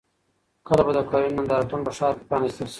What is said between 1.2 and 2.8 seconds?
نندارتون په ښار کې پرانیستل شي؟